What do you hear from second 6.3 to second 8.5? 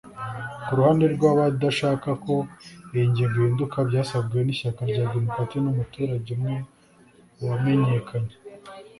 umwe wamenyekanye